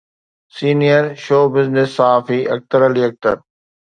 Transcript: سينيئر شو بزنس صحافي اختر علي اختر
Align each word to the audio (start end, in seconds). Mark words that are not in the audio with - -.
سينيئر 0.59 1.09
شو 1.23 1.37
بزنس 1.55 1.89
صحافي 1.97 2.37
اختر 2.53 2.79
علي 2.87 3.01
اختر 3.09 3.37